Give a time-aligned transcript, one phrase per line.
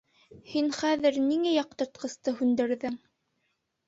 [0.51, 2.97] Һин хәҙер ниңә яҡтыртғысты һүндерҙең?